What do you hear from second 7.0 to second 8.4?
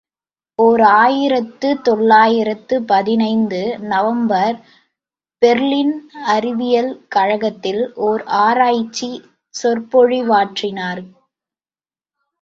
கழகத்தில் ஓர்